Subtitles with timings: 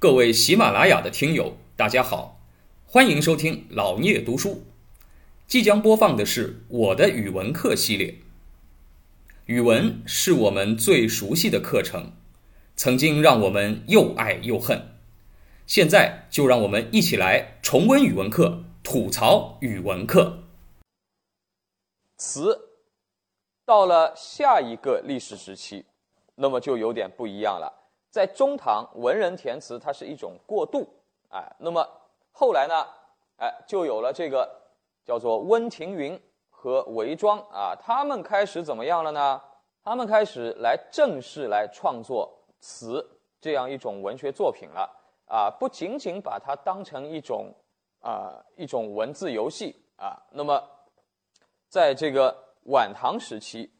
[0.00, 2.40] 各位喜马拉雅的听友，大家好，
[2.86, 4.62] 欢迎收听老聂读书。
[5.48, 8.14] 即将播放的是我的语文课系列。
[9.46, 12.12] 语文是我们最熟悉的课程，
[12.76, 15.00] 曾经让我们又爱又恨。
[15.66, 20.44] 现在就让我们一起来重温语文课，吐槽语文课。
[22.18, 22.56] 词
[23.64, 25.86] 到了下一个历史时期，
[26.36, 27.77] 那么就有点不一样了。
[28.18, 30.84] 在中唐，文人填词它是一种过渡，
[31.30, 31.88] 哎，那么
[32.32, 32.84] 后来呢，
[33.36, 34.60] 哎，就有了这个
[35.04, 36.20] 叫做温庭筠
[36.50, 39.40] 和韦庄啊，他们开始怎么样了呢？
[39.84, 42.28] 他们开始来正式来创作
[42.58, 43.08] 词
[43.40, 44.90] 这样一种文学作品了
[45.26, 47.54] 啊，不仅仅把它当成一种
[48.00, 50.60] 啊一种文字游戏啊，那么
[51.68, 53.72] 在这个晚唐时期，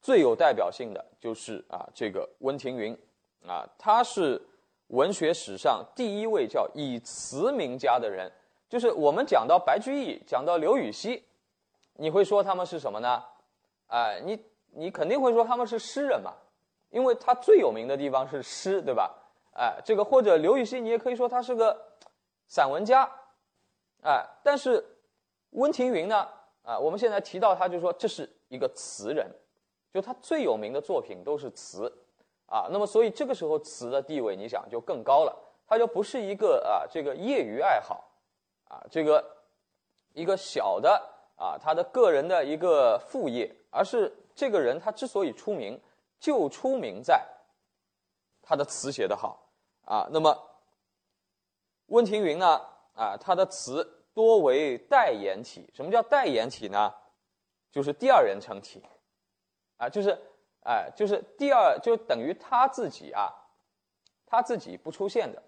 [0.00, 2.96] 最有代表性的就是啊这个温庭筠。
[3.46, 4.40] 啊，他是
[4.88, 8.30] 文学史上第一位叫以词名家的人。
[8.68, 11.22] 就是我们讲到白居易，讲到刘禹锡，
[11.94, 13.22] 你会说他们是什么呢？
[13.86, 16.34] 哎，你你肯定会说他们是诗人嘛，
[16.90, 19.14] 因为他最有名的地方是诗，对吧？
[19.52, 21.80] 哎，这个或者刘禹锡，你也可以说他是个
[22.48, 23.08] 散文家，
[24.02, 24.84] 哎，但是
[25.50, 26.28] 温庭筠呢？
[26.62, 29.30] 啊，我们现在提到他，就说这是一个词人，
[29.94, 31.90] 就他最有名的作品都是词。
[32.46, 38.08] 啊，那么所以这个时候词的地位，你想就更高了，它就不是一个啊这个业余爱好，
[38.68, 39.24] 啊这个
[40.12, 40.90] 一个小的
[41.34, 45.80] 啊他的个人的一个副业，而是这个人他之所以出名，
[46.20, 47.20] 就出名在
[48.40, 49.50] 他的词写得好
[49.84, 50.08] 啊。
[50.12, 50.40] 那么
[51.86, 52.60] 温庭筠呢
[52.94, 56.94] 啊他的词多为代言体，什么叫代言体呢？
[57.72, 58.80] 就是第二人称体，
[59.78, 60.16] 啊就是。
[60.66, 63.32] 哎，就是第二，就等于他自己啊，
[64.26, 65.40] 他自己不出现的，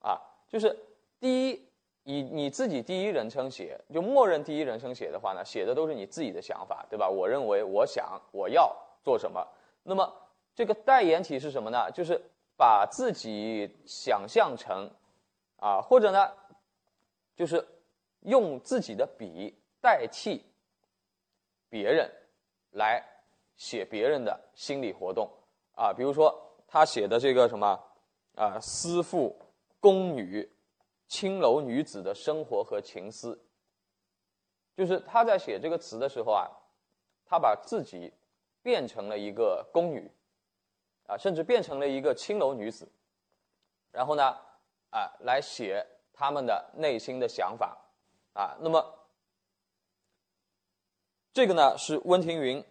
[0.00, 0.74] 啊，就是
[1.20, 1.68] 第一，
[2.04, 7.06] 以你自己第一人称写，就默认第一人称写的话呢，写的都是你自己的想法，对吧？
[7.06, 9.46] 我认为，我想，我要做什么。
[9.82, 10.10] 那么
[10.54, 11.90] 这个代言体是什么呢？
[11.92, 12.18] 就是
[12.56, 14.90] 把自己想象成，
[15.58, 16.32] 啊，或者呢，
[17.36, 17.62] 就是
[18.20, 20.42] 用自己的笔代替
[21.68, 22.10] 别人
[22.70, 23.11] 来。
[23.62, 25.30] 写别人的心理活动
[25.76, 26.36] 啊，比如说
[26.66, 27.80] 他写的这个什么
[28.34, 29.38] 啊，思妇、
[29.78, 30.50] 宫女、
[31.06, 33.40] 青楼女子的生活和情思，
[34.76, 36.50] 就是他在写这个词的时候啊，
[37.24, 38.12] 他把自己
[38.64, 40.10] 变成了一个宫女
[41.06, 42.90] 啊，甚至变成了一个青楼女子，
[43.92, 44.36] 然后呢
[44.90, 47.78] 啊，来写他们的内心的想法
[48.32, 48.58] 啊。
[48.60, 49.06] 那么
[51.32, 52.64] 这个呢是温庭筠。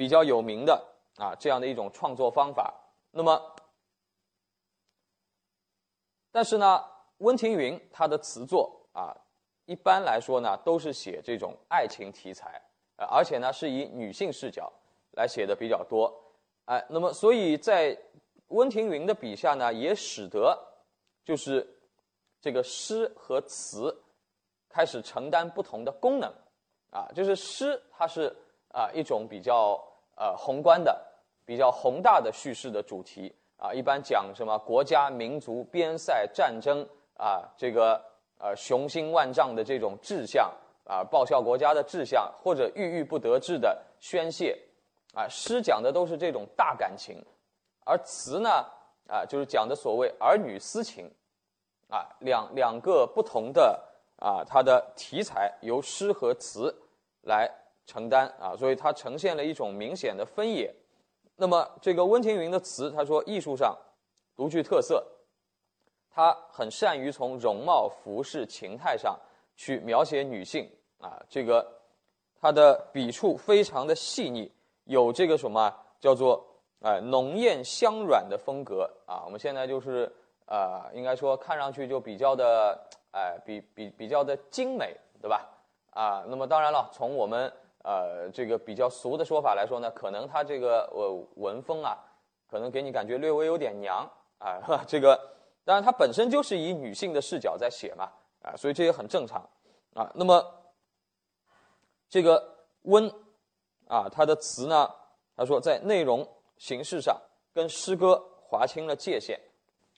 [0.00, 0.82] 比较有名的
[1.18, 2.72] 啊，这样的一种创作方法。
[3.10, 3.54] 那么，
[6.32, 6.82] 但是呢，
[7.18, 9.14] 温庭筠他的词作啊，
[9.66, 12.62] 一般来说呢，都是写这种爱情题材，
[12.96, 14.72] 呃，而且呢，是以女性视角
[15.10, 16.10] 来写的比较多。
[16.64, 17.94] 哎，那么，所以在
[18.46, 20.58] 温庭筠的笔下呢，也使得
[21.26, 21.78] 就是
[22.40, 24.02] 这个诗和词
[24.66, 26.32] 开始承担不同的功能
[26.90, 28.34] 啊，就是诗它是
[28.68, 29.78] 啊一种比较。
[30.20, 31.02] 呃，宏观的、
[31.46, 36.86] 比较宏大的叙事的主题啊，一般讲什么国家、民族、边塞、战争
[37.16, 37.98] 啊，这个
[38.38, 40.52] 呃雄心万丈的这种志向
[40.84, 44.54] 啊，报效国家的志向，或者郁郁不得志的宣泄
[45.14, 47.16] 啊，诗讲的都是这种大感情，
[47.86, 48.66] 而词呢
[49.08, 51.10] 啊，就是讲的所谓儿女私情
[51.88, 53.82] 啊，两两个不同的
[54.18, 56.78] 啊，它的题材由诗和词
[57.22, 57.50] 来。
[57.90, 60.72] 承担啊，所以它呈现了一种明显的分野。
[61.34, 63.76] 那么这个温庭筠的词，他说艺术上
[64.36, 65.04] 独具特色，
[66.08, 69.18] 他很善于从容貌、服饰、情态上
[69.56, 71.20] 去描写女性啊。
[71.28, 71.66] 这个
[72.40, 74.52] 他的笔触非常的细腻，
[74.84, 76.46] 有这个什么叫做
[76.82, 79.22] 哎浓艳香软的风格啊。
[79.24, 80.10] 我们现在就是
[80.46, 82.78] 呃，应该说看上去就比较的
[83.12, 85.48] 哎比比比较的精美，对吧？
[85.92, 91.96] 啊，那么当然了，从我们呃，这个比较俗的说法来说呢，可能他这个呃文风啊，
[92.46, 94.06] 可能给你感觉略微有点娘
[94.36, 94.60] 啊。
[94.86, 95.18] 这个
[95.64, 98.12] 当然他本身就是以女性的视角在写嘛
[98.42, 99.48] 啊，所以这也很正常
[99.94, 100.12] 啊。
[100.14, 100.44] 那么
[102.10, 103.10] 这个温
[103.88, 104.90] 啊，他的词呢，
[105.34, 106.28] 他说在内容
[106.58, 107.18] 形式上
[107.54, 109.40] 跟诗歌划清了界限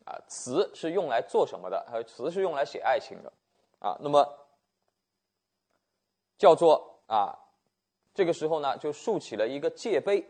[0.05, 0.15] 啊。
[0.29, 1.85] 词是用来做什么的？
[1.91, 3.33] 还有词是用来写爱情的
[3.81, 3.99] 啊。
[3.99, 4.25] 那么
[6.39, 7.41] 叫做啊。
[8.15, 10.27] 这个时候呢，就竖起了一个界碑，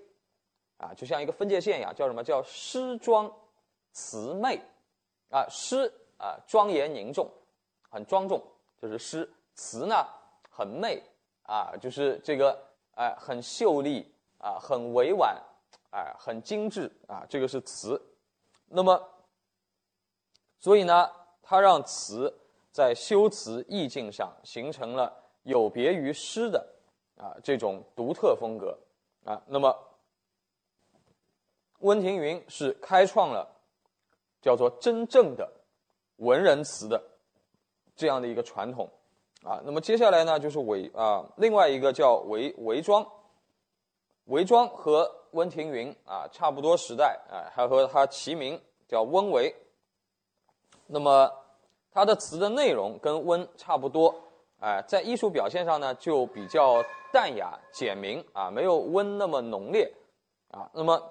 [0.77, 3.33] 啊，就像一个分界线一样，叫什么叫诗庄
[3.93, 4.61] 慈媚，
[5.31, 7.31] 啊，诗啊庄严凝重，
[7.91, 8.43] 很庄重，
[8.81, 10.07] 就是诗；词呢
[10.49, 11.03] 很媚，
[11.43, 12.57] 啊，就是这个
[12.95, 15.37] 哎很秀丽啊，很委婉，
[15.91, 18.01] 哎很精致啊，这个是词。
[18.67, 19.11] 那么，
[20.59, 21.11] 所以呢，
[21.43, 22.33] 他让词
[22.71, 25.13] 在修辞意境上形成了
[25.43, 26.72] 有别于诗的
[27.23, 28.77] 啊这种独特风格
[29.25, 29.41] 啊。
[29.47, 29.73] 那么，
[31.79, 33.49] 温庭筠是开创了
[34.41, 35.49] 叫做真正的
[36.17, 37.01] 文人词的
[37.95, 38.91] 这样的一个传统
[39.45, 39.63] 啊。
[39.65, 43.07] 那么接下来呢，就是韦啊，另外一个叫韦韦庄，
[44.25, 48.61] 韦庄和温庭筠啊差不多时代啊，还和他齐名。
[48.89, 49.57] 叫温韦，
[50.87, 51.33] 那么
[51.91, 54.15] 他的词的内容跟温差不多，
[54.63, 56.81] 哎，在艺术表现上呢就比较
[57.13, 59.93] 淡雅简明啊，没有温那么浓烈
[60.53, 60.71] 啊。
[60.73, 61.03] 那么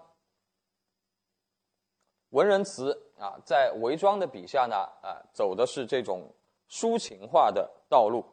[2.29, 6.33] 文人词啊，在韦庄的笔下呢，啊，走的是这种
[6.69, 8.23] 抒情化的道路。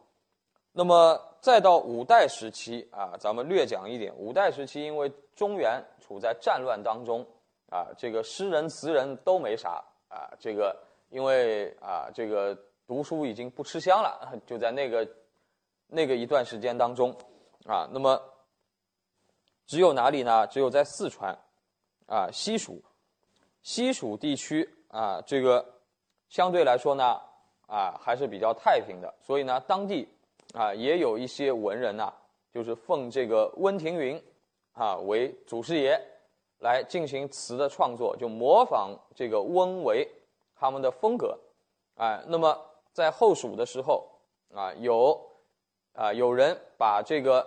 [0.70, 4.14] 那么再到五代时期啊，咱们略讲一点。
[4.14, 7.26] 五代时期，因为中原处在战乱当中。
[7.70, 10.74] 啊，这个诗人词人都没啥啊，这个
[11.10, 12.56] 因为啊，这个
[12.88, 15.08] 读书已经不吃香了， 就在那个
[15.86, 17.14] 那个一段时间当中
[17.66, 18.20] 啊，那么
[19.66, 20.46] 只有哪里呢？
[20.48, 21.38] 只有在四川
[22.06, 22.82] 啊，西蜀
[23.62, 25.64] 西蜀地区啊，这个
[26.28, 27.20] 相对来说呢
[27.66, 30.08] 啊还是比较太平的，所以呢，当地
[30.54, 32.12] 啊也有一些文人呐，
[32.52, 34.20] 就是奉这个温庭筠
[34.72, 36.00] 啊为祖师爷。
[36.60, 40.04] 来进行词的创作，就模仿这个温为
[40.56, 41.38] 他们的风格，
[41.94, 42.67] 哎，那么
[42.98, 44.04] 在后蜀的时候
[44.52, 45.16] 啊，有
[45.92, 47.46] 啊有人把这个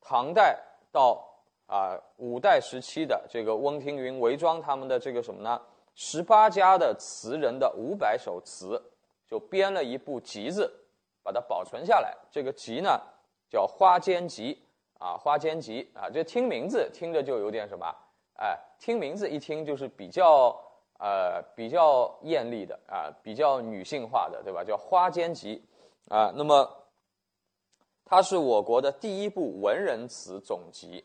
[0.00, 0.58] 唐代
[0.90, 1.24] 到
[1.66, 5.62] 啊五代时期的这个温庭筠、韦庄他们的这个什么呢？
[5.94, 8.82] 十八家的词人的五百首词，
[9.28, 10.68] 就编了一部集子，
[11.22, 12.12] 把它保存下来。
[12.28, 13.00] 这个集呢
[13.48, 14.52] 叫《花间集》。
[14.98, 17.86] 啊，花间集啊，这听名字听着就有点什么，
[18.34, 20.56] 哎，听名字一听就是比较
[21.02, 24.62] 呃比较艳丽的啊，比较女性化的，对吧？
[24.62, 25.60] 叫花间集
[26.08, 26.32] 啊。
[26.36, 26.86] 那么
[28.04, 31.04] 它是我国的第一部文人词总集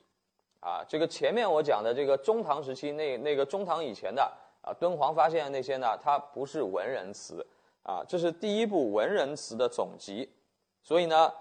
[0.60, 0.86] 啊。
[0.88, 7.44] 这个前面我讲的这个中唐时期那那个中唐以前的啊，敦煌发现的那些呢，它不是文人词
[7.82, 10.32] 啊，这是第一部文人词的总集，
[10.84, 11.34] 所以呢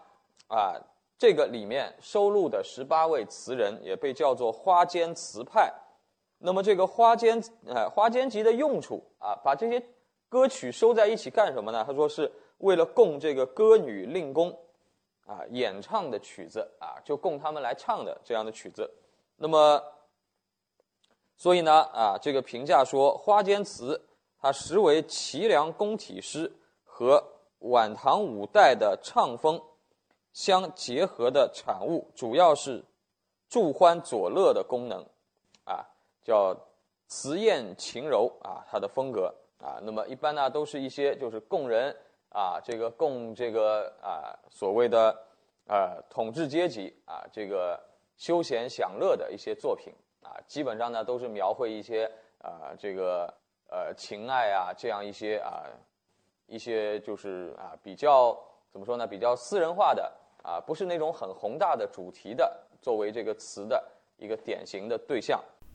[0.49, 0.81] 啊。
[1.19, 5.73] 这个里面收录的十八位词人也被叫做花间词派。
[6.39, 9.83] 那么这个花间呃花间集的用处啊，把这些
[10.29, 11.85] 歌曲收在一起干什么呢？
[11.87, 14.51] 他说是为了供这个歌女令公
[15.27, 18.91] 啊演唱的曲子啊，就供他们来唱的这样的曲子。
[19.37, 19.83] 那么，
[21.37, 24.01] 所以呢啊，这个评价说花间词
[24.41, 26.53] 它实为齐梁宫体诗
[26.85, 27.23] 和
[27.61, 29.61] 晚唐五代的唱风。
[30.33, 32.85] 相结合的产物，主要是
[33.49, 35.03] 助欢佐乐的功能，
[35.65, 35.81] 啊，
[36.27, 36.53] 叫
[37.07, 41.95] 词艳情柔啊，它的风格啊，那么一般呢，都是一些就是供人
[42.31, 45.17] 啊，这个供这个啊所谓的
[45.69, 47.81] 呃统治阶级啊这个
[48.17, 53.33] 休闲享乐的一些作品啊，基本上呢都是描绘一些啊这个
[53.71, 55.63] 呃情爱啊这样一些啊
[56.49, 58.37] 一些就是啊比较
[58.73, 60.13] 怎么说呢，比较私人化的。
[60.43, 63.85] 啊，不是那种很宏大的主题的，作为这个词的
[64.17, 65.43] 一个典型的对象。